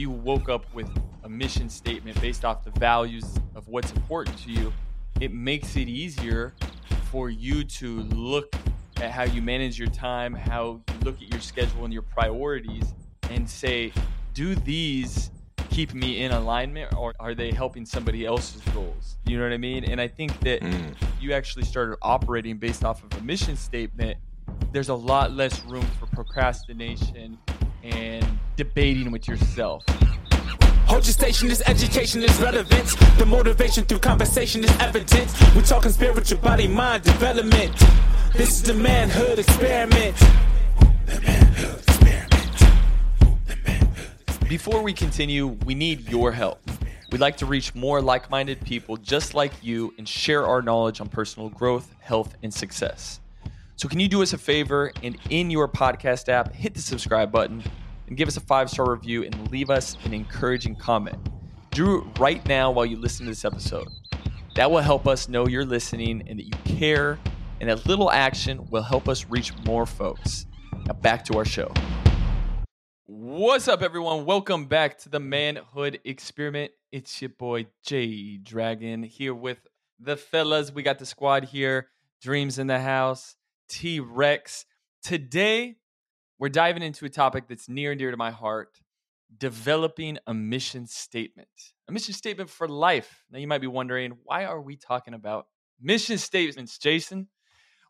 [0.00, 0.88] you woke up with
[1.24, 4.72] a mission statement based off the values of what's important to you,
[5.20, 6.54] it makes it easier
[7.10, 8.54] for you to look
[8.96, 12.94] at how you manage your time, how you look at your schedule and your priorities,
[13.30, 13.92] and say,
[14.32, 15.30] do these
[15.68, 19.18] keep me in alignment or are they helping somebody else's goals?
[19.26, 19.84] You know what I mean?
[19.84, 20.96] And I think that Mm.
[21.20, 24.16] you actually started operating based off of a mission statement,
[24.72, 27.38] there's a lot less room for procrastination
[27.82, 28.26] and
[28.56, 29.84] debating with yourself.
[30.86, 32.88] Hold your station, this education is relevant.
[33.16, 35.32] The motivation through conversation is evident.
[35.54, 37.72] We're talking spiritual body mind development.
[38.34, 40.16] This is the manhood experiment.
[41.06, 42.58] The manhood experiment.
[43.46, 46.60] The manhood Before we continue, we need your help.
[47.12, 51.00] We'd like to reach more like minded people just like you and share our knowledge
[51.00, 53.20] on personal growth, health, and success.
[53.80, 57.32] So, can you do us a favor and in your podcast app, hit the subscribe
[57.32, 57.62] button
[58.08, 61.16] and give us a five star review and leave us an encouraging comment?
[61.70, 63.88] Do it right now while you listen to this episode.
[64.54, 67.18] That will help us know you're listening and that you care,
[67.58, 70.44] and that little action will help us reach more folks.
[70.84, 71.72] Now, back to our show.
[73.06, 74.26] What's up, everyone?
[74.26, 76.72] Welcome back to the Manhood Experiment.
[76.92, 79.66] It's your boy J Dragon here with
[79.98, 80.70] the fellas.
[80.70, 81.88] We got the squad here.
[82.20, 83.36] Dreams in the house.
[83.70, 84.66] T Rex.
[85.02, 85.76] Today,
[86.38, 88.80] we're diving into a topic that's near and dear to my heart
[89.38, 91.48] developing a mission statement.
[91.88, 93.24] A mission statement for life.
[93.30, 95.46] Now, you might be wondering, why are we talking about
[95.80, 97.28] mission statements, Jason?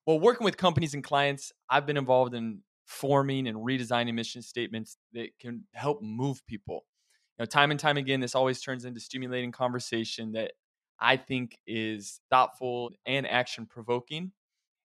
[0.06, 4.98] Well, working with companies and clients, I've been involved in forming and redesigning mission statements
[5.14, 6.84] that can help move people.
[7.38, 10.52] Know, time and time again, this always turns into stimulating conversation that
[11.00, 14.32] I think is thoughtful and action provoking.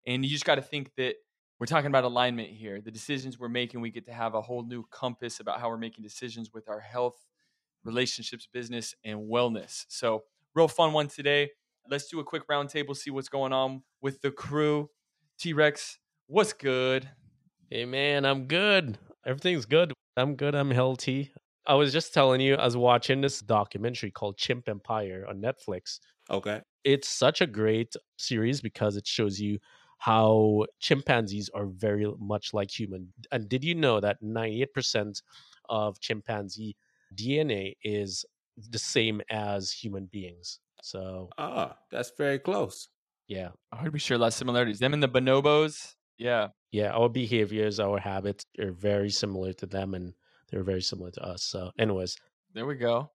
[0.06, 1.16] And you just got to think that
[1.60, 2.82] we're talking about alignment here.
[2.82, 5.78] The decisions we're making, we get to have a whole new compass about how we're
[5.78, 7.26] making decisions with our health,
[7.84, 9.86] relationships, business, and wellness.
[9.88, 11.52] So, real fun one today.
[11.90, 14.90] Let's do a quick roundtable, see what's going on with the crew.
[15.38, 17.10] T Rex, what's good?
[17.70, 18.98] Hey man, I'm good.
[19.26, 19.94] Everything's good.
[20.18, 20.56] I'm good.
[20.56, 21.32] I'm healthy.
[21.68, 26.00] I was just telling you, I was watching this documentary called Chimp Empire on Netflix.
[26.30, 26.62] Okay.
[26.84, 29.58] It's such a great series because it shows you
[29.98, 33.14] how chimpanzees are very much like human.
[33.32, 35.22] And did you know that 98%
[35.70, 36.76] of chimpanzee
[37.16, 38.26] DNA is
[38.58, 40.60] the same as human beings?
[40.82, 42.90] So, Ah, that's very close.
[43.28, 43.50] yeah.
[43.72, 44.80] I heard we share a lot of similarities.
[44.80, 45.96] Them and the bonobos.
[46.18, 46.50] Yeah.
[46.72, 50.14] Yeah, our behaviors, our habits are very similar to them and
[50.50, 51.44] they're very similar to us.
[51.44, 52.18] So, anyways,
[52.54, 53.12] There we go.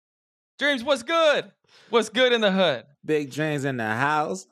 [0.58, 1.52] Dreams, what's good?
[1.90, 2.84] What's good in the hood?
[3.04, 4.46] Big dreams in the house.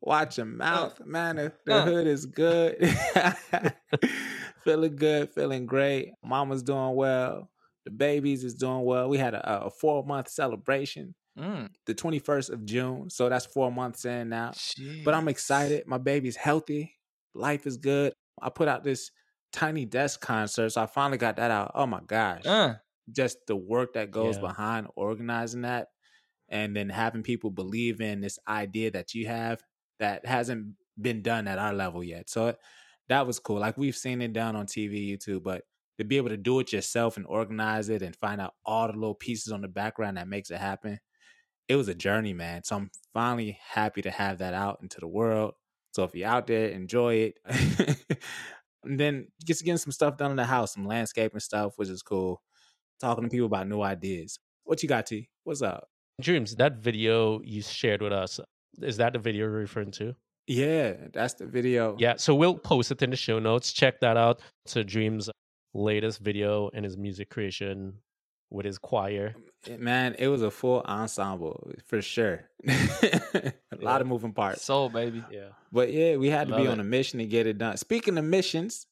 [0.00, 1.36] Watch your mouth, man.
[1.36, 2.76] The, the hood is good.
[4.64, 6.12] feeling good, feeling great.
[6.22, 7.50] Mama's doing well.
[7.84, 9.08] The babies is doing well.
[9.08, 13.10] We had a, a four month celebration, Mm, the 21st of June.
[13.10, 14.52] So that's four months in now.
[15.04, 15.86] But I'm excited.
[15.86, 16.94] My baby's healthy.
[17.34, 18.12] Life is good.
[18.40, 19.10] I put out this
[19.52, 20.70] tiny desk concert.
[20.70, 21.72] So I finally got that out.
[21.74, 22.44] Oh my gosh.
[22.46, 22.74] Uh,
[23.12, 24.48] just the work that goes Yeah.
[24.48, 25.88] behind organizing that
[26.48, 29.62] and then having people believe in this idea that you have
[29.98, 32.28] that hasn't been done at our level yet.
[32.30, 32.54] So
[33.08, 33.58] that was cool.
[33.58, 35.62] Like we've seen it done on TV, YouTube, but
[35.98, 38.92] to be able to do it yourself and organize it and find out all the
[38.92, 40.98] little pieces on the background that makes it happen,
[41.68, 42.64] it was a journey, man.
[42.64, 45.54] So I'm finally happy to have that out into the world.
[45.92, 47.38] So if you're out there, enjoy it.
[48.84, 52.02] and then just getting some stuff done in the house, some landscaping stuff, which is
[52.02, 52.42] cool
[53.00, 54.38] talking to people about new ideas.
[54.64, 55.28] What you got, T?
[55.44, 55.88] What's up?
[56.20, 58.40] Dreams, that video you shared with us,
[58.82, 60.14] is that the video you're referring to?
[60.46, 61.96] Yeah, that's the video.
[61.98, 63.72] Yeah, so we'll post it in the show notes.
[63.72, 64.40] Check that out.
[64.66, 65.28] So Dreams'
[65.74, 67.94] latest video and his music creation
[68.50, 69.34] with his choir.
[69.68, 72.48] Um, man, it was a full ensemble for sure.
[72.68, 74.62] a lot of moving parts.
[74.62, 75.24] soul, baby.
[75.30, 75.48] Yeah.
[75.72, 76.82] But yeah, we had to be on it.
[76.82, 77.76] a mission to get it done.
[77.76, 78.86] Speaking of missions,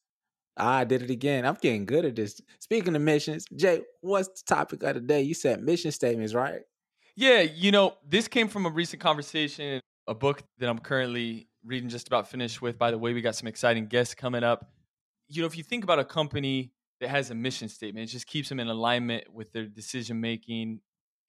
[0.57, 1.45] I did it again.
[1.45, 2.41] I'm getting good at this.
[2.59, 5.21] Speaking of missions, Jay, what's the topic of the day?
[5.21, 6.61] You said mission statements, right?
[7.15, 11.89] Yeah, you know, this came from a recent conversation, a book that I'm currently reading,
[11.89, 12.77] just about finished with.
[12.77, 14.71] By the way, we got some exciting guests coming up.
[15.27, 18.27] You know, if you think about a company that has a mission statement, it just
[18.27, 20.81] keeps them in alignment with their decision making.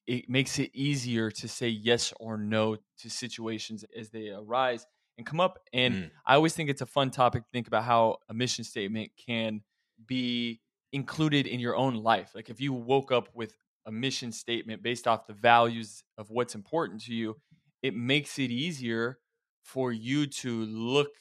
[0.07, 4.87] It makes it easier to say yes or no to situations as they arise
[5.19, 5.59] and come up.
[5.73, 6.11] And Mm.
[6.27, 9.63] I always think it's a fun topic to think about how a mission statement can
[10.05, 10.61] be
[10.93, 12.33] included in your own life.
[12.35, 13.55] Like if you woke up with
[13.87, 17.41] a mission statement based off the values of what's important to you,
[17.83, 19.21] it makes it easier
[19.63, 21.13] for you to look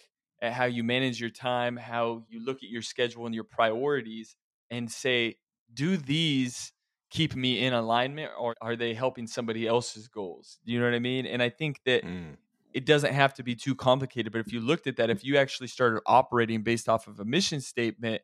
[0.42, 4.36] at how you manage your time, how you look at your schedule and your priorities,
[4.70, 5.38] and say,
[5.74, 6.74] do these
[7.10, 10.60] keep me in alignment or are they helping somebody else's goals?
[10.64, 11.26] You know what I mean?
[11.26, 12.38] And I think that Mm.
[12.74, 14.32] it doesn't have to be too complicated.
[14.34, 17.26] But if you looked at that, if you actually started operating based off of a
[17.26, 18.22] mission statement,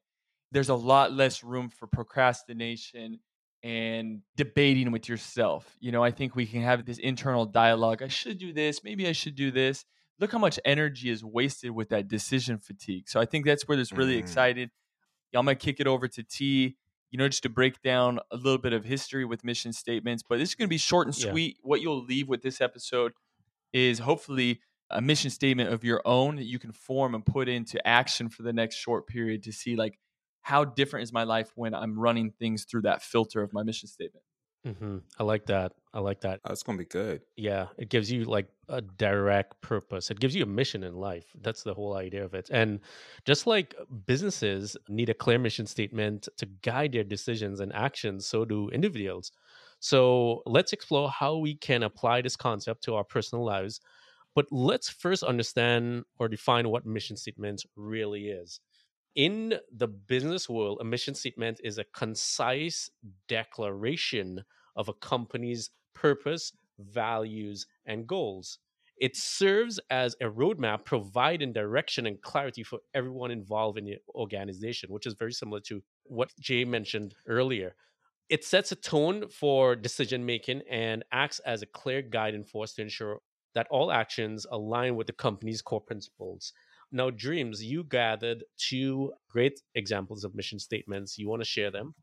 [0.51, 3.19] there's a lot less room for procrastination
[3.63, 5.77] and debating with yourself.
[5.79, 8.01] You know, I think we can have this internal dialogue.
[8.01, 8.83] I should do this.
[8.83, 9.85] Maybe I should do this.
[10.19, 13.07] Look how much energy is wasted with that decision fatigue.
[13.09, 14.19] So I think that's where this really Mm.
[14.19, 14.71] excited.
[15.33, 16.75] I'm gonna kick it over to T.
[17.11, 20.23] You know, just to break down a little bit of history with mission statements.
[20.27, 21.31] But this is gonna be short and Yeah.
[21.31, 21.57] sweet.
[21.61, 23.13] What you'll leave with this episode
[23.73, 27.85] is hopefully a mission statement of your own that you can form and put into
[27.87, 29.99] action for the next short period to see like
[30.41, 33.87] how different is my life when I'm running things through that filter of my mission
[33.87, 34.25] statement.
[34.65, 35.73] hmm I like that.
[35.93, 36.41] I like that.
[36.45, 37.23] Oh, it's gonna be good.
[37.37, 40.11] Yeah, it gives you like a direct purpose.
[40.11, 41.31] It gives you a mission in life.
[41.41, 42.49] That's the whole idea of it.
[42.51, 42.81] And
[43.25, 48.45] just like businesses need a clear mission statement to guide their decisions and actions, so
[48.45, 49.31] do individuals.
[49.79, 53.81] So let's explore how we can apply this concept to our personal lives.
[54.35, 58.59] But let's first understand or define what mission statement really is.
[59.15, 62.89] In the business world, a mission statement is a concise
[63.27, 64.43] declaration
[64.77, 68.59] of a company's purpose, values, and goals.
[68.97, 74.93] It serves as a roadmap providing direction and clarity for everyone involved in the organization,
[74.93, 77.75] which is very similar to what Jay mentioned earlier.
[78.29, 82.83] It sets a tone for decision making and acts as a clear guiding force to
[82.83, 83.19] ensure
[83.55, 86.53] that all actions align with the company's core principles.
[86.91, 91.17] Now, Dreams, you gathered two great examples of mission statements.
[91.17, 91.95] You want to share them?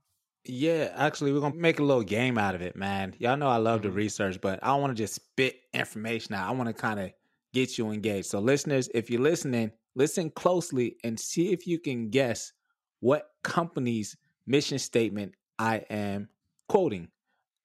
[0.44, 3.14] Yeah, actually, we're gonna make a little game out of it, man.
[3.18, 3.94] Y'all know I love to Mhm.
[3.96, 6.48] research, but I don't want to just spit information out.
[6.48, 7.12] I want to kind of
[7.52, 8.26] get you engaged.
[8.26, 12.52] So, listeners, if you're listening, listen closely and see if you can guess
[13.00, 16.30] what company's mission statement I am
[16.68, 17.10] quoting.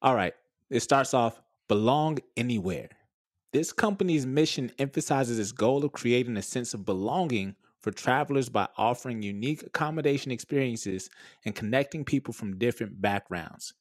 [0.02, 0.34] All right,
[0.70, 2.90] it starts off belong anywhere.
[3.54, 8.68] This company's mission emphasizes its goal of creating a sense of belonging for travelers by
[8.78, 11.12] offering unique accommodation experiences
[11.46, 13.76] and connecting people from different backgrounds.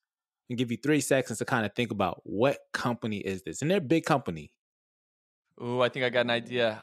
[0.51, 3.63] And give you three seconds to kind of think about what company is this?
[3.63, 4.53] And they're a big company.
[5.63, 6.83] Ooh, I think I got an idea.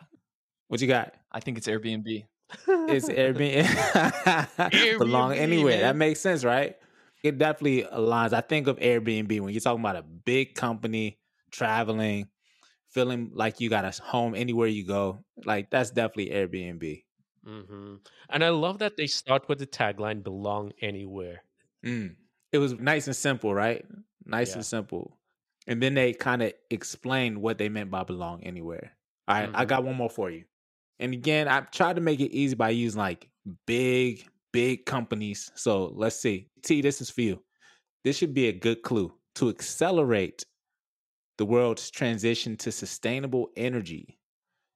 [0.69, 1.13] What you got?
[1.31, 2.25] I think it's Airbnb.
[2.67, 4.97] It's Airbnb.
[4.97, 5.81] Belong Airbnb, anywhere.
[5.81, 6.75] That makes sense, right?
[7.21, 8.33] It definitely aligns.
[8.33, 11.19] I think of Airbnb when you're talking about a big company
[11.51, 12.27] traveling,
[12.89, 15.25] feeling like you got a home anywhere you go.
[15.45, 17.03] Like that's definitely Airbnb.
[17.43, 17.95] hmm
[18.29, 21.43] And I love that they start with the tagline "Belong Anywhere."
[21.85, 22.15] Mm.
[22.51, 23.85] It was nice and simple, right?
[24.25, 24.55] Nice Yeah.
[24.55, 25.17] and simple.
[25.67, 28.97] And then they kind of explained what they meant by belong anywhere.
[29.27, 29.65] All right, I Mhm.
[29.65, 30.45] got one more for you.
[30.99, 33.29] And again, I tried to make it easy by using like
[33.67, 35.51] big, big companies.
[35.55, 36.49] So let's see.
[36.63, 37.43] T, this is for you.
[38.03, 40.45] This should be a good clue to accelerate
[41.39, 44.19] the world's transition to sustainable energy.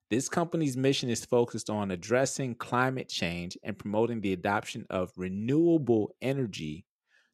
[0.10, 6.16] This company's mission is focused on addressing climate change and promoting the adoption of renewable
[6.22, 6.86] energy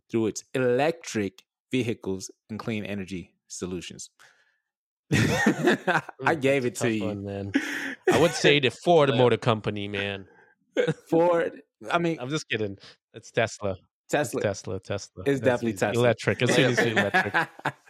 [0.10, 4.10] through its electric vehicles and clean energy solutions.
[5.14, 7.06] I gave it to you.
[7.06, 7.52] one, man.
[8.12, 10.26] I would say the Ford Motor Company, man.
[11.08, 11.62] Ford,
[11.92, 12.80] I mean, I'm just kidding.
[13.14, 13.78] It's Tesla.
[14.10, 14.42] Tesla.
[14.42, 14.80] Tesla.
[14.80, 15.24] Tesla.
[15.26, 15.78] It's That's definitely easy.
[15.80, 16.02] Tesla.
[16.04, 16.42] Electric.
[16.42, 17.34] As soon as electric.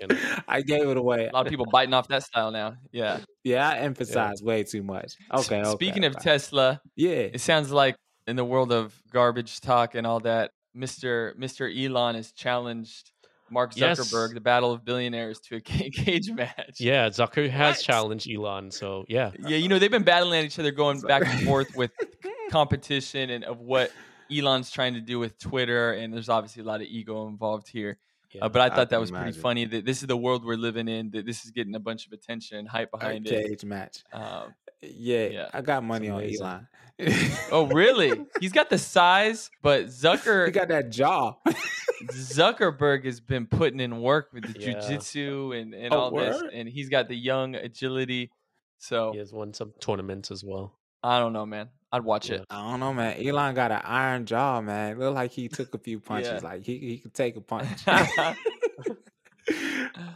[0.01, 0.17] you know.
[0.47, 1.27] I gave it away.
[1.27, 2.75] A lot of people biting off that style now.
[2.91, 3.19] Yeah.
[3.43, 5.13] Yeah, I emphasize way too much.
[5.33, 5.61] Okay.
[5.61, 6.23] okay Speaking of okay.
[6.31, 7.95] Tesla, yeah, it sounds like
[8.27, 11.35] in the world of garbage talk and all that, Mr.
[11.37, 11.67] Mr.
[11.73, 13.11] Elon has challenged
[13.49, 13.99] Mark Yes.
[13.99, 16.79] Zuckerberg, the battle of billionaires, to a cage match.
[16.79, 17.83] Yeah, Zucker has What?
[17.83, 18.71] challenged Elon.
[18.71, 19.31] So yeah.
[19.39, 21.91] Yeah, you know, they've been battling at each other, going back and forth with
[22.51, 23.91] competition and of what
[24.31, 25.93] Elon's trying to do with Twitter.
[25.93, 27.97] And there's obviously a lot of ego involved here.
[28.31, 28.45] yeah.
[28.45, 30.45] Uh, but I I thought that can was pretty funny that this is the world
[30.45, 33.27] we're living in, that this is getting a bunch of attention and hype a behind
[33.27, 33.47] it.
[33.47, 34.03] cage match.
[34.13, 35.49] Um, Yeah, Yeah.
[35.53, 36.45] I got money on amazing.
[36.45, 36.67] Elon.
[37.51, 38.25] oh, really?
[38.41, 40.01] He's got the size, but he
[40.51, 41.35] got that jaw.
[42.11, 44.73] Zuckerberg has been putting in work with the Yeah.
[44.75, 48.31] jujitsu and, and Oh, all this, and he's got the young agility.
[48.77, 50.77] So He has won some tournaments as well.
[51.03, 51.69] I don't know, man.
[51.91, 52.45] I'd watch it.
[52.49, 53.25] I don't know, man.
[53.25, 54.99] Elon got an iron jaw, man.
[54.99, 56.43] Look like he took a few punches.
[56.43, 56.49] Yeah.
[56.49, 57.67] Like he he could take a punch.
[57.87, 58.35] all right,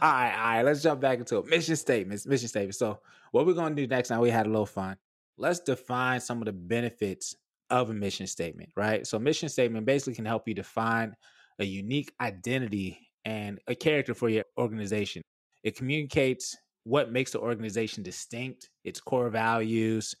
[0.00, 0.62] right.
[0.62, 1.46] Let's jump back into it.
[1.46, 2.26] Mission statements.
[2.26, 2.78] Mission statements.
[2.78, 3.00] So
[3.32, 4.20] what we're gonna do next now?
[4.20, 4.96] We had a little fun.
[5.36, 7.34] Let's define some of the benefits
[7.70, 9.04] of a mission statement, right?
[9.06, 11.14] So mission statement basically can help you define
[11.58, 15.22] a unique identity and a character for your organization.
[15.64, 20.14] It communicates what makes the organization distinct, its core values,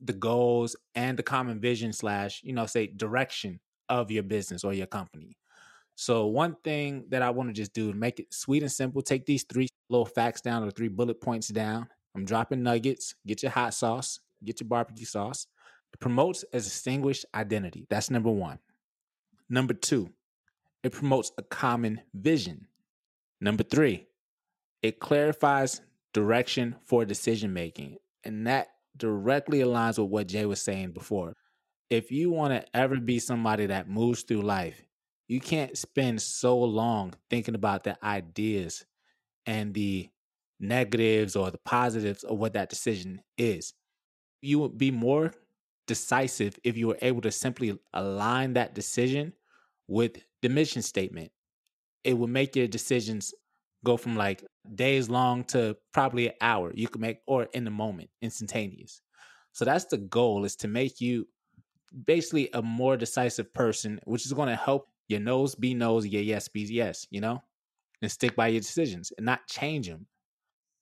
[0.00, 4.72] the goals, and the common vision slash, you know, say direction of your business or
[4.72, 5.36] your company.
[5.96, 9.26] So one thing that I want to just do make it sweet and simple, take
[9.26, 11.86] these three little facts down or three bullet points down.
[12.16, 13.14] I'm dropping nuggets.
[13.26, 15.46] Get your hot sauce, get your barbecue sauce.
[15.92, 17.86] It promotes a distinguished identity.
[17.88, 18.58] That's number one.
[19.48, 20.10] Number two,
[20.82, 22.66] it promotes a common vision.
[23.40, 24.08] Number three,
[24.82, 25.80] it clarifies
[26.12, 27.98] direction for decision making.
[28.24, 31.34] And that directly aligns with what Jay was saying before.
[31.90, 34.82] If you want to ever be somebody that moves through life,
[35.28, 38.84] you can't spend so long thinking about the ideas
[39.46, 40.08] and the
[40.60, 43.74] negatives or the positives of what that decision is.
[44.42, 45.32] You would be more
[45.86, 49.32] decisive if you were able to simply align that decision
[49.88, 51.30] with the mission statement.
[52.04, 53.34] It would make your decisions
[53.84, 54.44] go from like
[54.74, 56.72] days long to probably an hour.
[56.74, 59.02] You can make or in the moment instantaneous.
[59.52, 61.28] So that's the goal is to make you
[62.04, 66.22] basically a more decisive person which is going to help your nose be nose your
[66.22, 67.40] yes be yes you know
[68.02, 70.04] and stick by your decisions and not change them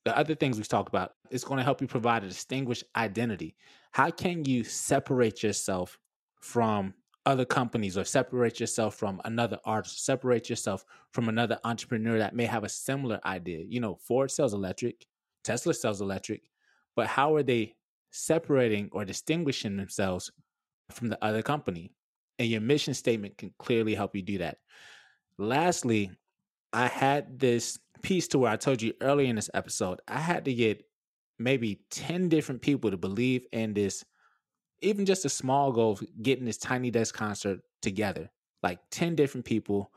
[0.05, 3.55] the other things we've talked about is going to help you provide a distinguished identity.
[3.93, 5.99] How can you separate yourself
[6.41, 12.35] from other companies or separate yourself from another artist, separate yourself from another entrepreneur that
[12.35, 13.65] may have a similar idea.
[13.67, 15.07] You know, Ford sells electric,
[15.45, 16.43] Tesla sells electric,
[16.97, 17.75] but how are they
[18.11, 20.31] separating or distinguishing themselves
[20.91, 21.93] from the other company?
[22.39, 24.59] And your mission statement can clearly help you do that.
[25.39, 26.11] Lastly,
[26.73, 30.45] I had this piece to where I told you earlier in this episode, I had
[30.47, 30.85] to get
[31.39, 34.05] maybe 10 different people to believe in this
[34.83, 38.31] even just a small goal of getting this tiny desk concert together,
[38.63, 39.91] like 10 different people,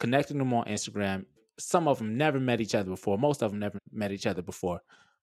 [0.00, 1.24] connecting them on Instagram.
[1.58, 4.42] Some of them never met each other before, most of them never met each other
[4.42, 4.80] before.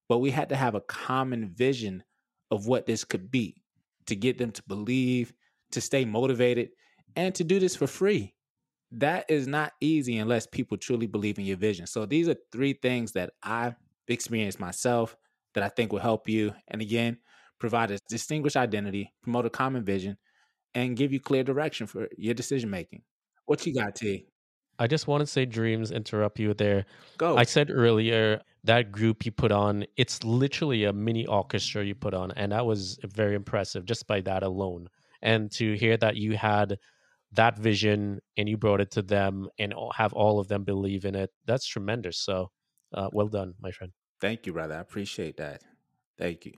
[0.08, 2.04] But we had to have a common vision
[2.50, 3.62] of what this could be
[4.08, 5.34] to get them to believe,
[5.72, 6.70] to stay motivated,
[7.16, 8.34] and to do this for free.
[8.92, 11.88] That is not easy unless people truly believe in your vision.
[11.88, 13.76] So these are three things that I've
[14.08, 15.16] experienced myself
[15.54, 16.54] that I think will help you.
[16.68, 17.18] And again,
[17.62, 20.18] provide a distinguished identity, promote a common vision,
[20.74, 23.04] and give you clear direction for your decision making.
[23.46, 24.26] What you got, T?
[24.80, 26.86] I just want to say, Dreams, interrupt you there.
[27.18, 27.38] Go.
[27.38, 32.16] I said earlier that group you put on, it's literally a mini orchestra you put
[32.16, 32.32] on.
[32.32, 34.88] And that was very impressive just by that alone.
[35.22, 36.80] And to hear that you had
[37.34, 41.16] that vision and you brought it to them and have all of them believe in
[41.16, 42.18] it, that's tremendous.
[42.18, 42.50] So
[42.94, 43.94] uh, well done, my friend.
[44.20, 44.76] Thank you, brother.
[44.76, 45.62] I appreciate that.
[46.18, 46.54] Thank you.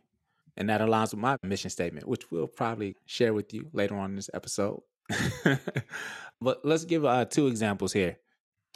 [0.55, 4.11] And that aligns with my mission statement, which we'll probably share with you later on
[4.11, 4.81] in this episode.
[6.41, 8.17] but let's give uh, two examples here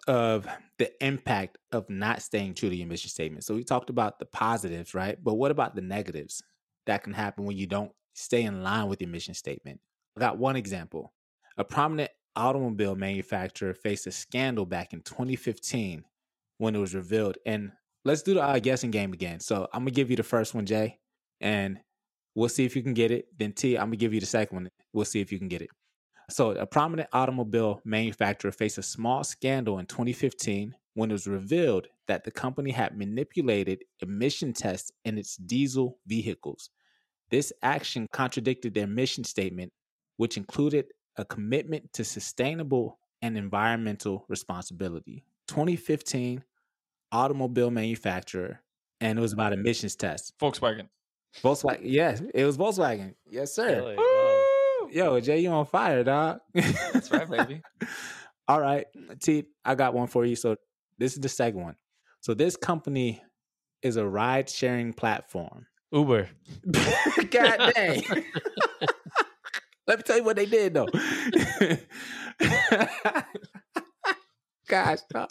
[0.08, 0.48] of
[0.80, 3.44] the impact of not staying true to your mission statement.
[3.44, 5.22] So we talked about the positives, right?
[5.22, 6.42] But what about the negatives
[6.86, 9.80] that can happen when you don't stay in line with your mission statement?
[10.16, 11.14] I got one example.
[11.58, 16.04] A prominent automobile manufacturer faced a scandal back in 2015
[16.58, 17.38] when it was revealed.
[17.46, 17.72] And
[18.06, 19.40] let's do the uh, guessing game again.
[19.40, 21.00] So I'm gonna give you the first one, Jay
[21.42, 21.80] and
[22.36, 23.28] we'll see if you can get it.
[23.38, 24.70] Then T, I'm gonna give you the second one.
[24.94, 25.70] We'll see if you can get it.
[26.30, 31.88] So, a prominent automobile manufacturer faced a small scandal in 2015 when it was revealed
[32.08, 36.70] that the company had manipulated emission tests in its diesel vehicles.
[37.30, 39.72] This action contradicted their mission statement,
[40.18, 45.24] which included a commitment to sustainable and environmental responsibility.
[45.48, 46.44] 2015
[47.12, 48.62] automobile manufacturer,
[49.00, 50.34] and it was about emissions tests.
[50.42, 50.88] Volkswagen.
[51.42, 51.82] Volkswagen.
[51.84, 53.14] Yes, it was Volkswagen.
[53.30, 53.68] Yes, sir.
[53.68, 53.96] Really?
[53.96, 54.88] Wow.
[54.92, 56.40] Yo, Jay, you on fire, dog.
[56.54, 57.62] That's right, baby.
[58.48, 58.86] All right,
[59.22, 60.36] T, I got one for you.
[60.36, 60.56] So
[60.98, 61.76] this is the second one.
[62.22, 63.22] So this company
[63.82, 65.68] is a ride sharing platform.
[65.92, 66.30] Uber.
[67.30, 68.04] God dang.
[69.88, 70.88] Let me tell you what they did though.
[74.68, 75.30] Gosh, dog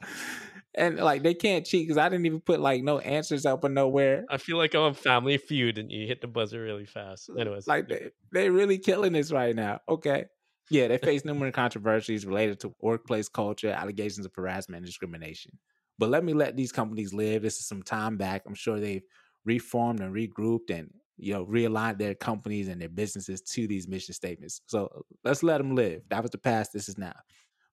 [0.77, 3.69] and like they can't cheat because I didn't even put like no answers up or
[3.69, 4.25] nowhere.
[4.31, 7.31] I feel like I'm on Family Feud and you hit the buzzer really fast.
[7.31, 9.81] Uh, Anyways, like they they really killing this right now.
[9.89, 10.27] Okay,
[10.71, 15.53] yeah, they face numerous controversies related to workplace culture, allegations of harassment, and discrimination.
[15.99, 17.43] But let me let these companies live.
[17.43, 18.43] This is some time back.
[18.47, 19.05] I'm sure they've
[19.47, 24.13] reformed and regrouped and you know realigned their companies and their businesses to these mission
[24.13, 24.61] statements.
[24.67, 26.03] So let's let them live.
[26.11, 26.73] That was the past.
[26.75, 27.15] This is now.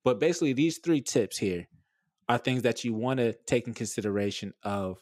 [0.05, 1.67] But basically, these three tips here
[2.29, 4.99] are things that you want to take in consideration of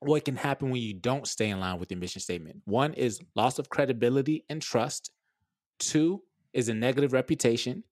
[0.00, 2.62] what can happen when you don't stay in line with your mission statement.
[2.64, 5.10] One is loss of credibility and trust.
[5.78, 7.84] Two is a negative reputation.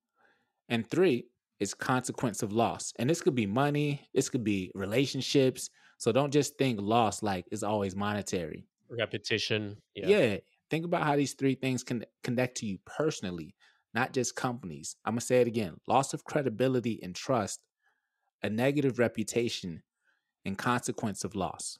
[0.69, 1.27] And three
[1.61, 2.93] is consequence of loss.
[2.99, 5.71] And this could be money, this could be relationships.
[5.99, 8.67] So don't just think loss like it's always monetary.
[8.89, 9.77] Repetition.
[9.95, 10.09] Yeah.
[10.09, 10.37] yeah.
[10.71, 13.55] Think about how these three things can connect to you personally.
[13.95, 14.97] not just companies.
[15.05, 17.61] I'm going to say it again loss of credibility and trust,
[18.49, 19.83] negative reputation,
[20.47, 21.79] and consequence of loss.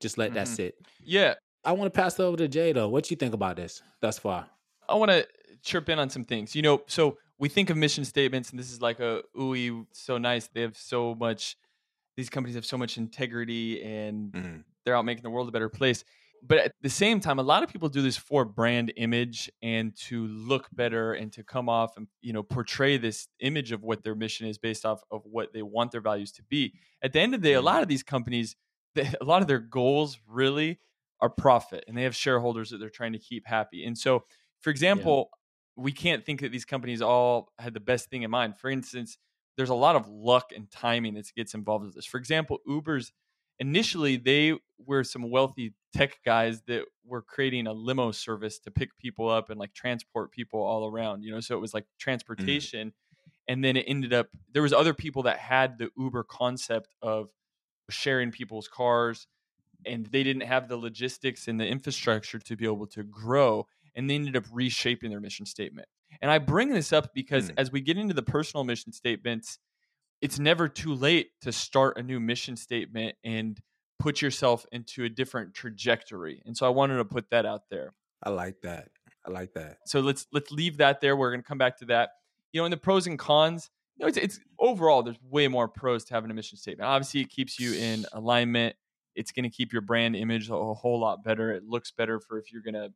[0.00, 0.56] Just let that Mhm.
[0.56, 0.78] sit.
[1.02, 2.88] Yeah, I want to pass it over to Jay, though.
[2.88, 4.48] What you think about this thus far?
[4.88, 5.26] I want to
[5.62, 6.54] chirp in on some things.
[6.54, 10.18] You know, so we think of mission statements, and this is like a ooey, so
[10.18, 10.46] nice.
[10.46, 11.56] They have so much.
[12.16, 16.04] These companies have so much integrity, and they're out making the world a better place.
[16.46, 19.96] But at the same time, a lot of people do this for brand image and
[19.96, 24.02] to look better and to come off and you know portray this image of what
[24.04, 26.74] their mission is based off of what they want their values to be.
[27.02, 27.64] At the end of the day, a Mhm.
[27.64, 28.56] lot of these companies,
[28.96, 30.80] a lot of their goals really
[31.20, 33.84] are profit, and they have shareholders that they're trying to keep happy.
[33.86, 34.24] And so,
[34.60, 35.30] for example,
[35.76, 38.58] we can't think that these companies all had the best thing in mind.
[38.58, 39.16] For instance,
[39.56, 42.04] there's a lot of luck and timing that gets involved with this.
[42.04, 43.12] For example, Uber's
[43.58, 48.96] initially they were some wealthy tech guys that were creating a limo service to pick
[48.98, 52.92] people up and like transport people all around, you know, so it was like transportation
[53.46, 57.28] and then it ended up there was other people that had the Uber concept of
[57.90, 59.26] sharing people's cars
[59.86, 64.08] and they didn't have the logistics and the infrastructure to be able to grow and
[64.10, 65.86] they ended up reshaping their mission statement.
[66.22, 67.54] And I bring this up because Mm.
[67.58, 69.58] as we get into the personal mission statements,
[70.24, 73.60] it's never too late to start a new mission statement and
[73.98, 76.40] put yourself into a different trajectory.
[76.46, 77.92] And so I wanted to put that out there.
[78.22, 78.88] I like that.
[79.26, 79.76] I like that.
[79.84, 81.14] So let's let's leave that there.
[81.14, 82.12] We're going to come back to that.
[82.54, 85.68] You know, in the pros and cons, you know, it's, it's overall there's way more
[85.68, 86.88] pros to having a mission statement.
[86.88, 88.76] Obviously, it keeps you in alignment.
[89.14, 91.52] It's going to keep your brand image a, a whole lot better.
[91.52, 92.88] It looks better for if you're going to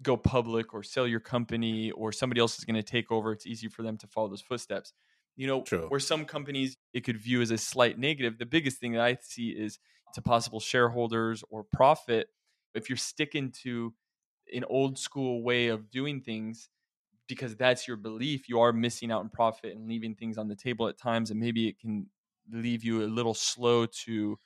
[0.00, 3.30] go public or sell your company or somebody else is going to take over.
[3.32, 4.94] It's easy for them to follow those footsteps.
[5.36, 5.88] You know, True.
[5.88, 8.38] where some companies it could view as a slight negative.
[8.38, 9.78] The biggest thing that I see is
[10.14, 12.28] to possible shareholders or profit.
[12.74, 13.94] If you're sticking to
[14.52, 16.68] an old school way of doing things
[17.28, 20.56] because that's your belief, you are missing out on profit and leaving things on the
[20.56, 22.10] table at times, and maybe it can
[22.50, 24.38] leave you a little slow to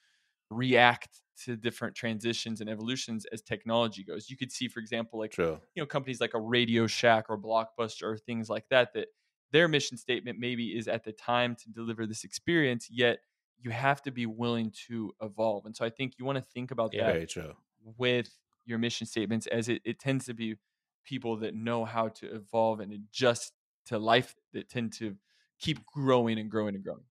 [0.51, 4.31] react to different transitions and evolutions as technology goes.
[4.31, 5.61] You could see, for example, like True.
[5.75, 9.09] you know companies like a Radio Shack or Blockbuster or things like that that
[9.53, 13.19] their mission statement maybe is at the time to deliver this experience, yet
[13.59, 15.65] you have to be willing to evolve.
[15.67, 17.13] And so I think you want to think about Yeah.
[17.13, 17.55] that true.
[17.99, 18.31] with
[18.65, 20.57] your mission statements as it, it tends to be
[21.05, 23.53] people that know how to evolve and adjust
[23.87, 25.17] to life that tend to
[25.61, 27.05] keep growing and growing and growing.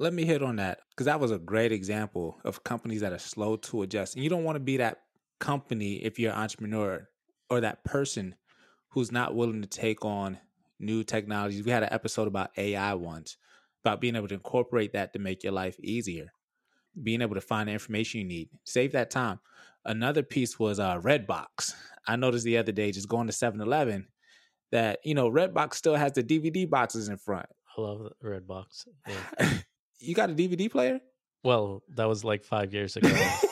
[0.00, 3.18] Let me hit on that because that was a great example of companies that are
[3.18, 4.14] slow to adjust.
[4.14, 5.02] And you don't want to be that
[5.40, 7.08] company if you're an entrepreneur
[7.48, 8.34] or that person
[8.90, 10.38] who's not willing to take on
[10.78, 11.64] new technologies.
[11.64, 13.36] We had an episode about AI once,
[13.84, 16.32] about being able to incorporate that to make your life easier,
[17.02, 19.40] being able to find the information you need, save that time.
[19.84, 21.74] Another piece was uh, Redbox.
[22.06, 24.08] I noticed the other day just going to 7 Eleven
[24.72, 27.46] that, you know, Redbox still has the DVD boxes in front.
[27.76, 28.86] I love the red box.
[29.06, 29.50] Yeah.
[30.00, 31.00] you got a DVD player?
[31.44, 33.08] Well, that was like five years ago.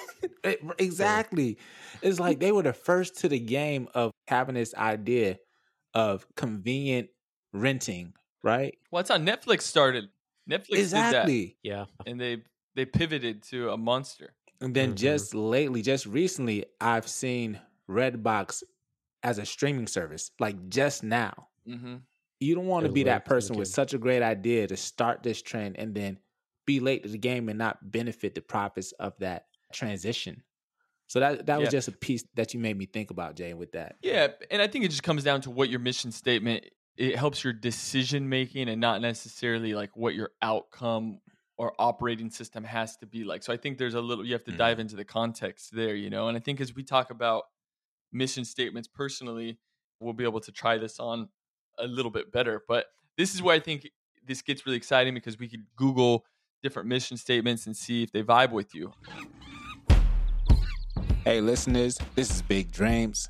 [0.79, 1.59] Exactly.
[2.03, 5.39] It's like they were the first to the game of having this idea
[5.95, 7.09] of convenient
[7.53, 8.77] renting, right?
[8.91, 10.09] Well, that's how Netflix started.
[10.49, 11.57] Netflix did exactly.
[11.63, 11.87] yeah.
[12.07, 12.43] and they
[12.75, 14.35] they pivoted to a monster.
[14.61, 14.97] And then Mhm.
[14.97, 18.63] just lately, just recently, I've seen Redbox
[19.23, 21.49] as a streaming service, like just now.
[21.67, 21.97] Mm-hmm.
[22.41, 24.77] You don't want to be that to the person with such a great idea to
[24.77, 26.19] start this trend and then
[26.67, 30.43] be late to the game and not benefit the profits of that transition.
[31.07, 31.71] So that that was Yeah.
[31.71, 33.97] just a piece that you made me think about, Jay, with that.
[34.03, 36.65] Yeah, and I think it just comes down to what your mission statement.
[36.97, 41.21] It helps your decision making, and not necessarily like what your outcome
[41.59, 43.43] or operating system has to be like.
[43.43, 44.57] So I think there's a little you have to Mhm.
[44.59, 46.29] dive into the context there, you know.
[46.29, 47.45] And I think as we talk about
[48.13, 49.59] mission statements personally,
[50.01, 51.29] we'll be able to try this on
[51.79, 52.63] a little bit better.
[52.67, 53.91] But this is where I think
[54.25, 56.27] this gets really exciting because we could Google
[56.63, 58.93] different mission statements and see if they vibe with you.
[61.25, 63.29] Hey, listeners, this is Big Dreams.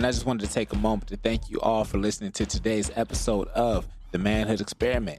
[0.00, 2.46] And I just wanted to take a moment to thank you all for listening to
[2.46, 5.18] today's episode of The Manhood Experiment.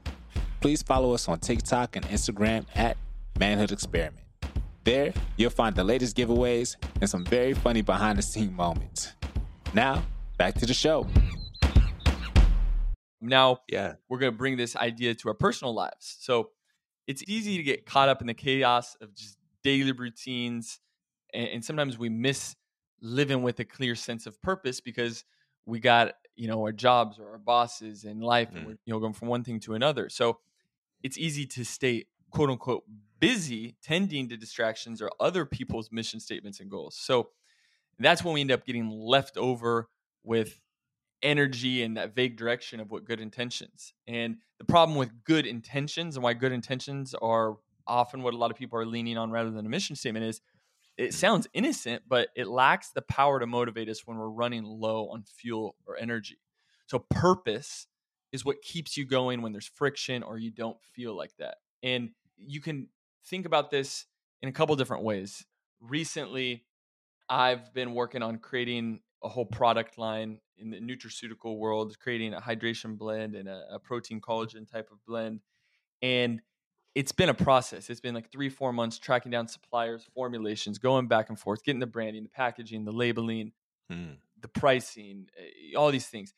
[0.60, 2.96] Please follow us on TikTok and Instagram at
[3.38, 4.26] Manhood Experiment.
[4.82, 9.12] There, you'll find the latest giveaways and some very funny behind the scene moments.
[9.72, 10.02] Now,
[10.36, 11.06] back to the show.
[13.20, 13.94] Now, Yeah.
[14.08, 16.16] we're going to bring this idea to our personal lives.
[16.18, 16.50] So
[17.06, 20.80] it's easy to get caught up in the chaos of just daily routines.
[21.32, 22.56] And, and sometimes we miss
[23.02, 25.24] living with a clear sense of purpose because
[25.66, 28.66] we got, you know, our jobs or our bosses and life, and Mm.
[28.66, 30.08] we're, you know, going from one thing to another.
[30.08, 30.40] So
[31.02, 32.84] it's easy to stay quote unquote
[33.20, 36.96] busy tending to distractions or other people's mission statements and goals.
[36.96, 37.30] So
[37.98, 39.88] that's when we end up getting left over
[40.24, 40.60] with
[41.22, 43.94] energy and that vague direction of what good intentions.
[44.06, 48.50] And the problem with good intentions and why good intentions are often what a lot
[48.50, 50.40] of people are leaning on rather than a mission statement is
[51.02, 55.08] it sounds innocent, but it lacks the power to motivate us when we're running low
[55.10, 56.38] on fuel or energy.
[56.86, 57.86] So, purpose
[58.32, 61.56] is what keeps you going when there's friction or you don't feel like that.
[61.82, 62.88] And you can
[63.26, 64.06] think about this
[64.40, 65.44] in a couple different ways.
[65.80, 66.64] Recently,
[67.28, 72.40] I've been working on creating a whole product line in the nutraceutical world, creating a
[72.40, 75.40] hydration blend and a, a protein collagen type of blend.
[76.00, 76.40] And
[76.94, 77.88] it's been a process.
[77.90, 81.80] It's been like three, four months tracking down suppliers, formulations, going back and forth, getting
[81.80, 83.52] the branding, the packaging, the labeling,
[83.90, 84.16] Mm.
[84.40, 86.34] the pricing, eh, all these things,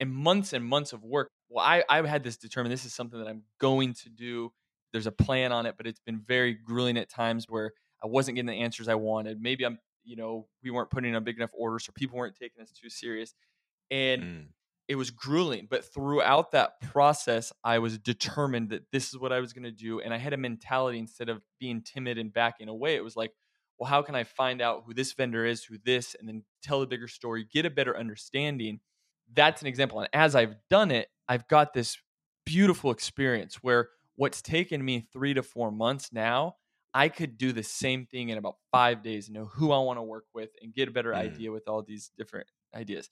[0.00, 1.30] and months and months of work.
[1.48, 2.72] Well, I I had this determined.
[2.72, 4.52] This is something that I'm going to do.
[4.92, 8.36] There's a plan on it, but it's been very grueling at times where I wasn't
[8.36, 9.40] getting the answers I wanted.
[9.40, 12.36] Maybe I'm, you know, we weren't putting in a big enough order, so people weren't
[12.36, 13.34] taking us too serious,
[13.90, 14.52] and Mm.
[14.88, 15.68] It was grueling.
[15.70, 19.70] But throughout that process, I was determined that this is what I was going to
[19.70, 20.00] do.
[20.00, 23.32] And I had a mentality instead of being timid and backing away, it was like,
[23.78, 26.82] well, how can I find out who this vendor is, who this, and then tell
[26.82, 28.80] a bigger story, get a better understanding?
[29.32, 30.00] That's an example.
[30.00, 31.98] And as I've done it, I've got this
[32.46, 36.56] beautiful experience where what's taken me three to four months now,
[36.94, 40.02] I could do the same thing in about five days, know who I want to
[40.02, 41.18] work with, and get a better Mm.
[41.18, 43.10] idea with all these different ideas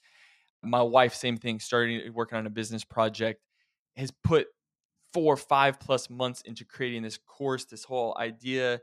[0.66, 3.40] my wife same thing starting working on a business project
[3.96, 4.48] has put
[5.12, 8.76] four five plus months into creating this course this whole idea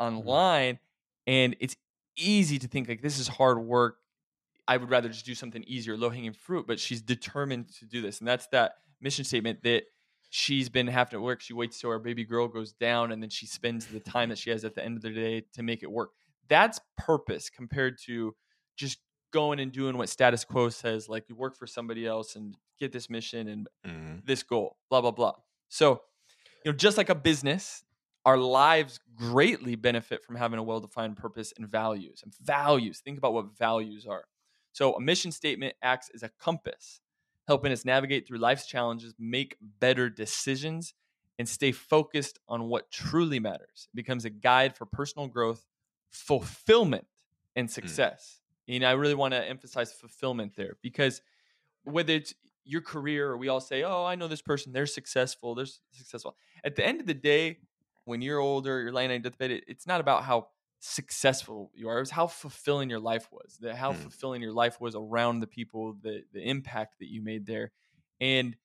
[0.00, 0.06] mm-hmm.
[0.06, 0.78] online
[1.26, 1.76] and it's
[2.16, 3.98] easy to think like this is hard work.
[4.66, 8.02] I would rather just do something easier low hanging fruit but she's determined to do
[8.02, 9.84] this and that's that mission statement that
[10.30, 11.40] she's been having to work.
[11.40, 14.38] She waits till her baby girl goes down and then she spends the time that
[14.38, 16.10] she has at the end of the day to make it work.
[16.48, 18.34] That's purpose compared to
[18.76, 18.98] just
[19.32, 22.92] going and doing what status quo says like you work for somebody else and get
[22.92, 24.24] this mission and Mhm.
[24.24, 25.34] this goal blah blah blah.
[25.68, 26.02] So
[26.64, 27.84] you know just like a business
[28.26, 33.00] our lives greatly benefit from having a well-defined purpose and values and values.
[33.00, 34.24] Think about what values are.
[34.72, 37.00] So a mission statement acts as a compass
[37.46, 40.92] helping us navigate through life's challenges make better decisions
[41.38, 43.88] and stay focused on what truly matters.
[43.92, 45.64] It becomes a guide for personal growth
[46.10, 47.06] fulfillment
[47.56, 51.22] and success and i really want to emphasize fulfillment there because
[51.84, 55.54] whether it's your career or we all say oh i know this person they're successful
[55.54, 57.58] they're successful at the end of the day
[58.04, 60.48] when you're older you're laying on your deathbed it, it's not about how
[60.80, 63.96] successful you are it's how fulfilling your life was that how Mm.
[63.96, 67.72] fulfilling your life was around the people the the impact that you made there
[68.20, 68.56] and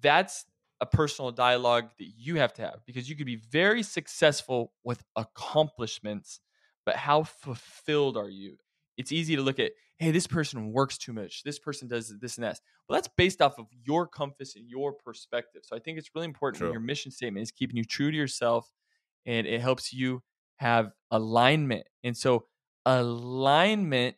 [0.00, 0.46] that's
[0.80, 5.04] a personal dialogue that you have to have because you could be very successful with
[5.16, 6.40] accomplishments
[6.84, 8.56] but how fulfilled are you
[8.96, 11.42] it's easy to look at hey this person works too much.
[11.42, 12.60] This person does this and that.
[12.88, 15.62] Well that's based off of your compass and your perspective.
[15.64, 18.16] So i think it's really important when your mission statement is keeping you true to
[18.16, 18.70] yourself
[19.26, 20.22] and it helps you
[20.56, 21.86] have alignment.
[22.04, 22.46] And so
[22.86, 24.16] alignment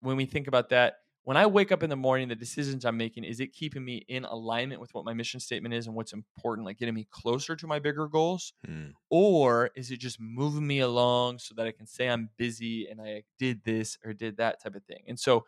[0.00, 0.96] when we think about that
[1.28, 3.96] when i wake up in the morning the decisions i'm making is it keeping me
[4.08, 7.54] in alignment with what my mission statement is and what's important like getting me closer
[7.54, 8.92] to my bigger goals Mm.
[9.10, 13.00] or is it just moving me along so that I can say I'm busy and
[13.00, 15.04] I did this or did that type of thing?
[15.06, 15.44] And so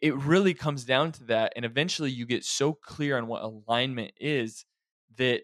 [0.00, 1.52] it really comes down to that.
[1.56, 4.64] And eventually you get so clear on what alignment is
[5.16, 5.42] that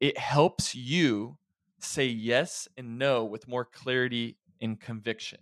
[0.00, 1.38] it helps you
[1.78, 5.40] say yes and no with more clarity and conviction.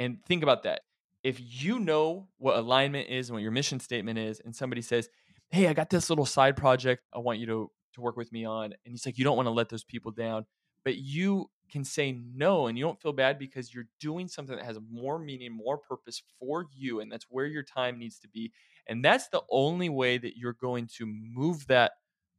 [0.00, 0.80] And think about that.
[1.22, 5.08] If you know what alignment is and what your mission statement is, and somebody says,
[5.50, 8.44] Hey, I got this little side project I want you to, to work with me
[8.46, 8.72] on.
[8.86, 10.46] And it's like, you don't want to let those people down
[10.84, 14.64] but you can say no and you don't feel bad because you're doing something that
[14.64, 17.00] has more meaning, more purpose for you.
[17.00, 18.52] And that's where your time needs to be.
[18.86, 21.92] And that's the only way that you're going to move that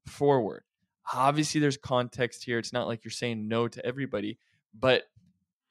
[0.05, 0.63] forward.
[1.13, 2.59] Obviously, there's context here.
[2.59, 4.37] It's not like you're saying no to everybody,
[4.77, 5.03] but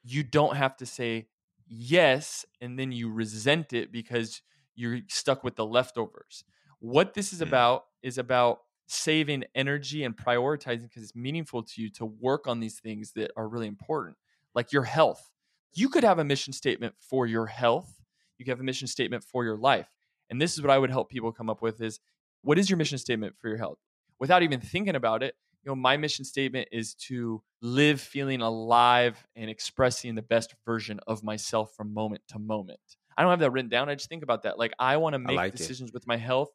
[0.03, 1.29] you don't have to say
[1.75, 4.43] yes and then you resent it because
[4.75, 6.45] you're stuck with the leftovers.
[6.81, 7.49] What this is Mm.
[7.49, 12.61] about is about saving energy and prioritizing because it's meaningful to you to work on
[12.61, 14.17] these things that are really important,
[14.55, 15.31] like your health.
[15.73, 18.03] You could have a mission statement for your health.
[18.37, 19.89] You could have a mission statement for your life.
[20.29, 22.01] And this is what I would help people come up with is
[22.43, 23.79] what is your mission statement for your health?
[24.19, 29.25] Without even thinking about it, you know, my mission statement is to live feeling alive
[29.37, 32.81] and expressing the best version of myself from moment to moment.
[33.17, 33.89] I don't have that written down.
[33.89, 34.59] I just think about that.
[34.59, 35.59] Like I want to make like it.
[35.59, 36.51] decisions with my health,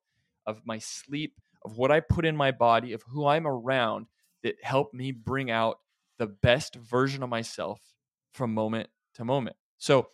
[0.46, 4.08] of my sleep, of what I put in my body, of who I'm around
[4.44, 5.80] that help me bring out
[6.18, 7.80] the best version of myself
[8.34, 9.56] from moment to moment.
[9.78, 10.08] So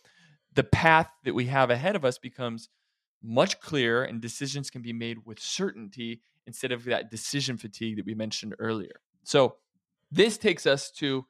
[0.54, 2.68] the path that we have ahead of us becomes
[3.22, 8.06] much clearer and decisions can be made with certainty instead of that decision fatigue that
[8.06, 9.00] we mentioned earlier.
[9.24, 9.56] So,
[10.10, 11.26] this takes us to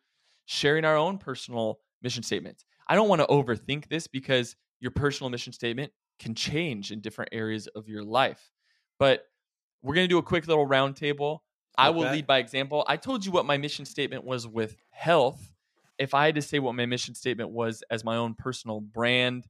[0.46, 2.64] sharing our own personal mission statement.
[2.86, 7.30] I don't want to overthink this because your personal mission statement can change in different
[7.32, 8.50] areas of your life.
[8.98, 9.24] But
[9.82, 11.38] we're going to do a quick little roundtable.
[11.76, 12.84] I will lead by example.
[12.86, 15.52] I told you what my mission statement was with health.
[15.98, 19.46] If I had to say what my mission statement was as my own personal brand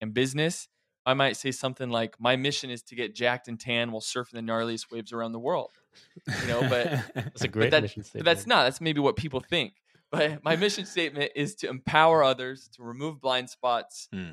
[0.00, 0.68] and business,
[1.08, 4.32] I might say something like, "My mission is to get jacked and tan while surfing
[4.32, 5.70] the gnarliest waves around the world."
[6.42, 8.24] You know, but That's a great that- mission but statement.
[8.26, 8.64] that's not.
[8.64, 9.72] That's maybe what people think.
[10.10, 14.32] But my mission statement is to empower others, to remove blind spots, Hmm.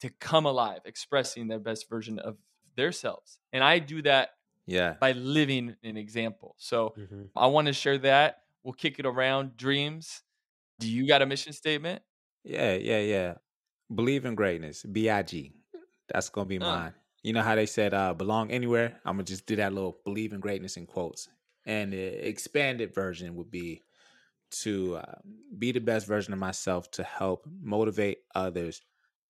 [0.00, 2.36] to come alive, expressing their best version of
[2.76, 3.38] themselves.
[3.52, 4.30] And I do that
[4.66, 4.94] yeah.
[5.00, 6.54] by living an example.
[6.58, 7.30] So Mhm.
[7.34, 8.42] I want to share that.
[8.62, 9.56] We'll kick it around.
[9.56, 10.22] Dreams.
[10.78, 12.02] Do you got a mission statement?
[12.44, 13.34] Yeah, yeah, yeah.
[13.92, 14.82] Believe in greatness.
[14.84, 15.52] B I G.
[16.08, 16.64] That's gonna be Uh.
[16.64, 16.94] mine.
[17.22, 19.00] You know how they said uh belong anywhere?
[19.04, 21.28] I'm gonna just do that little believe in greatness in quotes.
[21.64, 23.82] And the expanded version would be
[24.50, 25.14] to uh,
[25.58, 28.82] be the best version of myself to help motivate others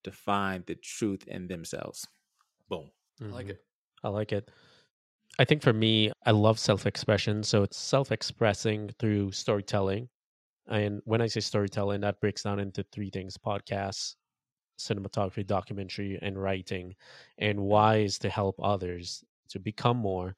[0.04, 2.06] to find the truth in themselves.
[2.68, 2.90] Boom.
[3.22, 3.64] I like it.
[4.04, 4.50] I like it.
[5.38, 7.42] I think for me, I love self expression.
[7.42, 10.08] So it's self expressing through storytelling.
[10.68, 14.16] And when I say storytelling, that breaks down into three things podcasts,
[14.78, 16.94] cinematography, documentary, and writing.
[17.38, 20.36] And why is to help others to become more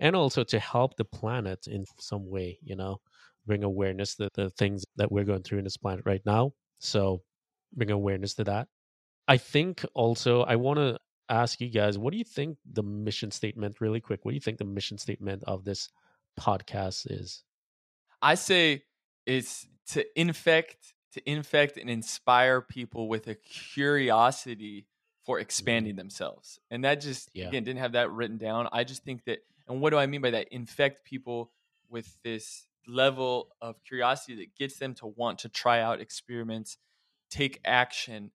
[0.00, 3.00] and also to help the planet in some way, you know,
[3.46, 6.52] bring awareness to the things that we're going through in this planet right now.
[6.78, 7.22] So
[7.74, 8.68] bring awareness to that.
[9.26, 10.98] I think also I want to
[11.28, 14.40] ask you guys, what do you think the mission statement, really quick, what do you
[14.40, 15.88] think the mission statement of this
[16.38, 17.42] podcast is?
[18.22, 18.82] I say
[19.26, 24.86] it's to infect, to infect and inspire people with a curiosity
[25.24, 25.42] for mm-hmm.
[25.42, 26.58] expanding themselves.
[26.70, 27.48] And that just Yeah.
[27.48, 28.68] again didn't have that written down.
[28.72, 30.48] I just think that and what do I mean by that?
[30.50, 31.52] Infect people
[31.90, 36.78] with this level of curiosity that gets them to want to try out experiments,
[37.30, 38.30] take action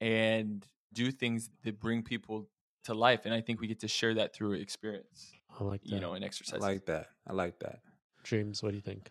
[0.00, 2.48] and do things that bring people
[2.84, 3.24] to life.
[3.24, 5.90] And I think we get to share that through experience, I like that.
[5.90, 6.62] you know, and exercise.
[6.62, 7.08] I like that.
[7.26, 7.80] I like that.
[8.24, 9.10] James, what do you think?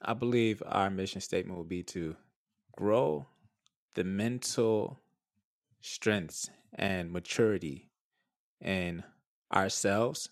[0.00, 2.16] I believe our mission statement will be to
[2.76, 3.26] grow
[3.94, 5.00] the mental
[5.80, 7.90] strengths and maturity
[8.60, 9.02] in
[9.52, 10.28] ourselves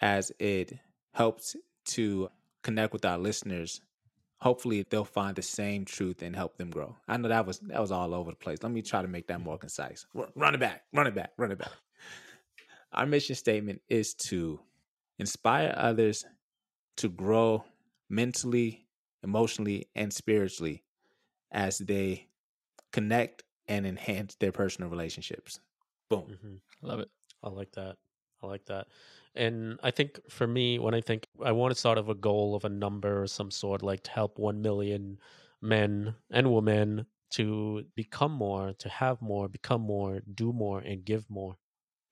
[0.00, 0.78] as it
[1.12, 2.28] helps to
[2.62, 3.80] connect with our listeners.
[4.40, 6.96] Hopefully they'll find the same truth and help them grow.
[7.08, 8.58] I know that was that was all over the place.
[8.62, 10.06] Let me try to make that more concise.
[10.34, 11.70] Run it back, run it back, run it back.
[12.92, 14.60] Our mission statement is to
[15.18, 16.24] inspire others
[16.98, 17.64] to grow
[18.08, 18.86] mentally,
[19.22, 20.84] emotionally, and spiritually
[21.54, 22.26] as they
[22.92, 25.60] connect and enhance their personal relationships.
[26.10, 26.36] Boom.
[26.42, 26.54] hmm
[26.86, 27.08] Love it.
[27.42, 27.96] I like that.
[28.42, 28.88] I like that.
[29.34, 32.54] And I think for me, when I think I want to start of a goal
[32.54, 35.18] of a number or some sort, like to help 1 million
[35.62, 41.28] men and women to become more, to have more, become more, do more, and give
[41.30, 41.56] more.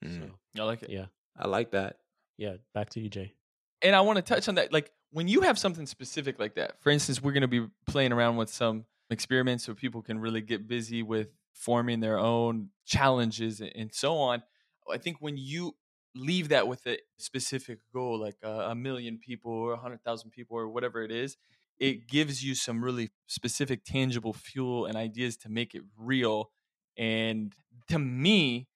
[0.05, 0.21] Mm,
[0.57, 0.91] So, I like it.
[0.91, 1.07] yeah.
[1.39, 1.99] I like that.
[2.39, 2.57] Yeah.
[2.75, 3.35] Back to you, Jay.
[3.83, 4.73] and I want to touch on that.
[4.73, 8.13] Like when you have something specific like that, for instance, we're going to be playing
[8.13, 13.61] around with some experiments so people can really get busy with forming their own challenges
[13.61, 14.43] and- so on.
[14.91, 15.77] I think when you
[16.15, 20.57] leave that with a specific goal, like a million people or a hundred thousand people
[20.59, 21.37] or whatever it is,
[21.79, 26.51] it gives you some really specific, tangible fuel and ideas to make it real.
[26.97, 27.55] And
[27.89, 28.69] to me,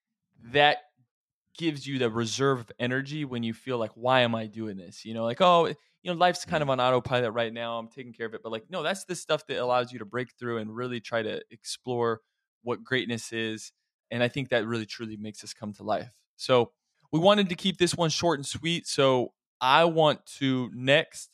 [0.53, 0.79] that
[1.57, 5.05] gives you the reserve of energy when you feel like, why am I doing this?
[5.05, 7.79] You know, like, oh, you know, life's kind of on autopilot right now.
[7.79, 8.42] I'm taking care of it.
[8.42, 11.23] But like, no, that's the stuff that allows you to break through and really try
[11.23, 12.21] to explore
[12.62, 13.73] what greatness is.
[14.11, 16.12] And I think that really truly makes us come to life.
[16.37, 16.71] So
[17.11, 18.87] we wanted to keep this one short and sweet.
[18.87, 21.31] So I want to next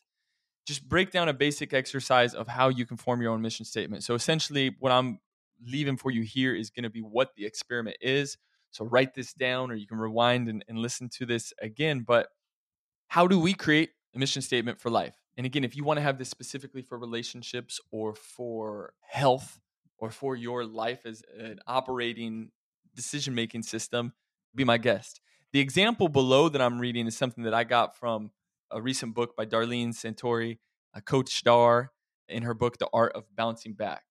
[0.64, 4.04] just break down a basic exercise of how you can form your own mission statement.
[4.04, 5.18] So essentially, what I'm
[5.66, 8.38] leaving for you here is going to be what the experiment is.
[8.72, 12.00] So write this down, or you can rewind and, and listen to this again.
[12.00, 12.28] But
[13.08, 15.14] how do we create a mission statement for life?
[15.37, 19.61] And again, if you want to have this specifically for relationships or for health
[19.98, 22.50] or for your life as an operating
[22.94, 24.12] decision making system,
[24.54, 25.20] be my guest.
[25.52, 28.30] The example below that I'm reading is something that I got from
[28.70, 30.58] a recent book by Darlene Santore,
[30.94, 31.92] a uh, Coach Dar,
[32.28, 34.04] in her book, The Art of Bouncing Back.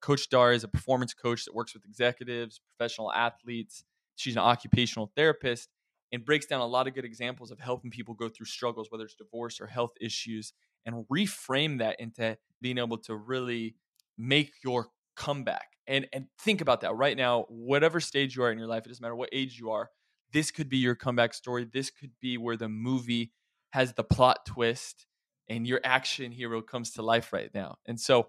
[0.00, 3.84] Coach Dar is a performance coach that works with executives, professional athletes.
[4.18, 5.68] She's an occupational therapist
[6.12, 9.04] and breaks down a lot of good examples of helping people go through struggles, whether
[9.04, 10.52] it's divorce or health issues,
[10.86, 13.76] and reframe that into being able to really
[14.16, 15.68] make your comeback.
[15.86, 18.88] And and think about that right now, whatever stage you are in your life, it
[18.88, 19.90] doesn't matter what age you are,
[20.32, 21.64] this could be your comeback story.
[21.64, 23.32] This could be where the movie
[23.70, 25.06] has the plot twist
[25.48, 27.76] and your action hero comes to life right now.
[27.86, 28.28] And so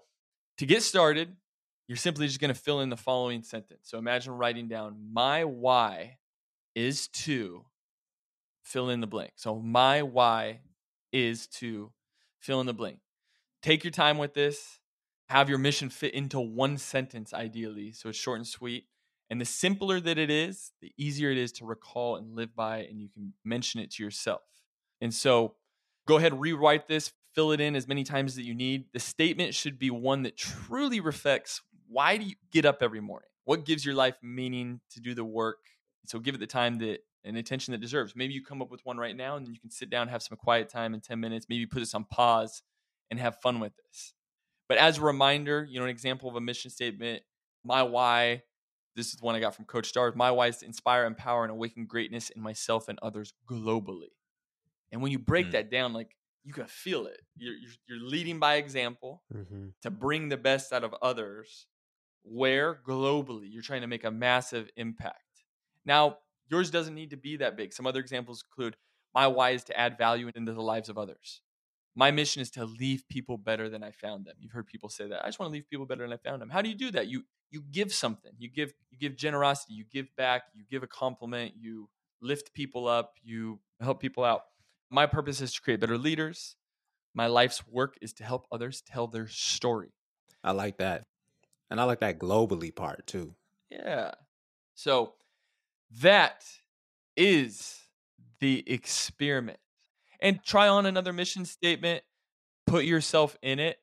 [0.58, 1.36] to get started,
[1.90, 3.80] you're simply just going to fill in the following sentence.
[3.82, 6.18] So imagine writing down my why
[6.76, 7.64] is to
[8.62, 9.32] fill in the blank.
[9.34, 10.60] So my why
[11.12, 11.90] is to
[12.38, 13.00] fill in the blank.
[13.60, 14.78] Take your time with this.
[15.30, 17.90] Have your mission fit into one sentence, ideally.
[17.90, 18.84] So it's short and sweet.
[19.28, 22.84] And the simpler that it is, the easier it is to recall and live by,
[22.84, 24.42] and you can mention it to yourself.
[25.00, 25.56] And so
[26.06, 28.84] go ahead, rewrite this, fill it in as many times as you need.
[28.92, 33.28] The statement should be one that truly reflects why do you get up every morning?
[33.44, 35.58] What gives your life meaning to do the work?
[36.06, 38.14] So give it the time that and attention that deserves.
[38.16, 40.22] Maybe you come up with one right now and then you can sit down, have
[40.22, 42.62] some quiet time in 10 minutes, maybe put this on pause
[43.10, 44.14] and have fun with this.
[44.68, 47.22] But as a reminder, you know, an example of a mission statement,
[47.64, 48.42] my why,
[48.96, 50.14] this is the one I got from Coach Stars.
[50.16, 54.12] My why is to inspire, empower, and awaken greatness in myself and others globally.
[54.92, 55.52] And when you break mm.
[55.52, 57.20] that down, like you can feel it.
[57.36, 59.68] You're, you're, you're leading by example mm-hmm.
[59.82, 61.66] to bring the best out of others,
[62.22, 65.44] where globally you're trying to make a massive impact.
[65.84, 67.72] Now, yours doesn't need to be that big.
[67.72, 68.76] Some other examples include
[69.14, 71.42] my why is to add value into the lives of others.
[71.96, 74.36] My mission is to leave people better than I found them.
[74.38, 75.24] You've heard people say that.
[75.24, 76.50] I just want to leave people better than I found them.
[76.50, 77.08] How do you do that?
[77.08, 78.30] You you give something.
[78.38, 81.88] You give you give generosity, you give back, you give a compliment, you
[82.22, 84.42] lift people up, you help people out.
[84.88, 86.56] My purpose is to create better leaders.
[87.12, 89.92] My life's work is to help others tell their story.
[90.44, 91.04] I like that.
[91.70, 93.34] And I like that globally part too.
[93.70, 94.12] Yeah.
[94.74, 95.14] So
[96.00, 96.44] that
[97.16, 97.80] is
[98.40, 99.58] the experiment.
[100.20, 102.02] And try on another mission statement,
[102.66, 103.78] put yourself in it.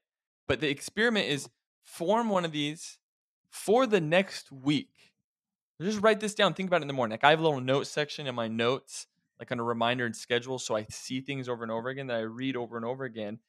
[0.48, 1.50] But the experiment is
[1.84, 2.98] form one of these
[3.50, 4.90] for the next week.
[5.82, 6.54] Just write this down.
[6.54, 7.12] Think about it in the morning.
[7.12, 9.08] Like I have a little note section in my notes,
[9.40, 10.58] like on a reminder and schedule.
[10.58, 13.40] So I see things over and over again that I read over and over again.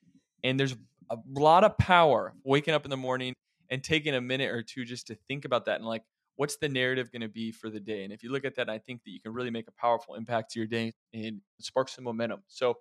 [0.45, 0.77] And there's
[1.11, 3.35] a lot of power waking up in the morning
[3.71, 6.03] and taking a minute or two just to think about that and like,
[6.37, 8.05] what's the narrative going to be for the day?
[8.05, 10.15] And if you look at that, I think that you can really make a powerful
[10.15, 12.43] impact to your day and spark some momentum.
[12.47, 12.79] So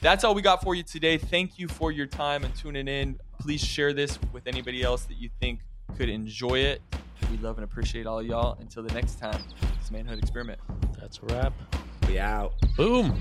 [0.00, 1.18] that's all we got for you today.
[1.18, 3.18] Thank you for your time and tuning in.
[3.38, 5.60] Please share this with anybody else that you think
[5.96, 6.80] could enjoy it.
[7.30, 8.56] We love and appreciate all y'all.
[8.60, 9.42] Until the next time,
[9.78, 10.58] it's Manhood Experiment.
[10.98, 11.52] That's a wrap.
[12.08, 12.54] We out.
[12.76, 13.20] Boom.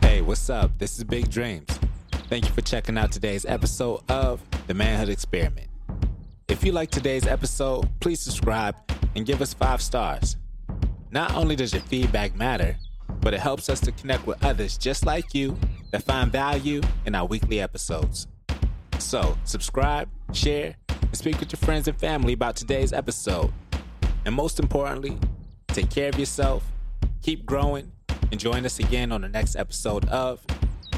[0.00, 0.76] Hey, what's up?
[0.78, 1.79] This is Big Dreams.
[2.30, 5.66] Thank you for checking out today's episode of The Manhood Experiment.
[6.46, 8.76] If you like today's episode, please subscribe
[9.16, 10.36] and give us five stars.
[11.10, 12.76] Not only does your feedback matter,
[13.20, 15.58] but it helps us to connect with others just like you
[15.90, 18.28] that find value in our weekly episodes.
[19.00, 23.52] So, subscribe, share, and speak with your friends and family about today's episode.
[24.24, 25.18] And most importantly,
[25.66, 26.62] take care of yourself,
[27.22, 27.90] keep growing,
[28.30, 30.46] and join us again on the next episode of